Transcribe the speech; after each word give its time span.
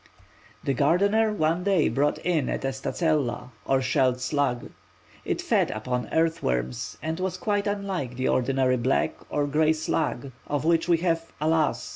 The 0.63 0.73
gardener 0.73 1.31
one 1.31 1.63
day 1.63 1.87
brought 1.87 2.17
in 2.25 2.49
a 2.49 2.57
testacella, 2.57 3.51
or 3.67 3.83
shelled 3.83 4.19
slug. 4.19 4.71
It 5.25 5.43
fed 5.43 5.69
upon 5.69 6.09
earth 6.11 6.41
worms 6.41 6.97
and 7.03 7.19
was 7.19 7.37
quite 7.37 7.67
unlike 7.67 8.15
the 8.15 8.27
ordinary 8.27 8.77
black 8.77 9.13
or 9.29 9.45
grey 9.45 9.73
slug, 9.73 10.31
of 10.47 10.65
which 10.65 10.87
we 10.89 10.97
have, 11.01 11.31
alas! 11.39 11.89